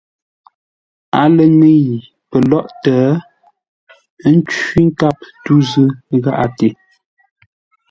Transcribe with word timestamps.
A 1.19 1.21
lə 1.35 1.43
ŋə̂i 1.57 2.01
pəlóghʼtə 2.29 2.95
ə́ 4.27 4.31
ncwí 4.37 4.81
nkâp 4.89 5.17
tû 5.43 5.53
zʉ́ 5.69 5.87
gháʼate. 6.23 6.67